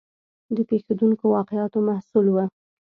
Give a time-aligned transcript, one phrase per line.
[0.55, 2.35] د پېښېدونکو واقعاتو محصول و.